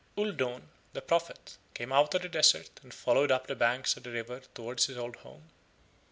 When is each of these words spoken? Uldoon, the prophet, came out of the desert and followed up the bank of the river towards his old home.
Uldoon, 0.17 0.63
the 0.93 1.01
prophet, 1.03 1.59
came 1.75 1.91
out 1.91 2.15
of 2.15 2.23
the 2.23 2.27
desert 2.27 2.71
and 2.81 2.91
followed 2.91 3.29
up 3.29 3.45
the 3.45 3.55
bank 3.55 3.85
of 3.95 4.01
the 4.01 4.09
river 4.09 4.41
towards 4.55 4.87
his 4.87 4.97
old 4.97 5.17
home. 5.17 5.43